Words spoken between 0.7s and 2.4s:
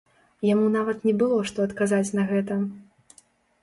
нават не было што адказаць на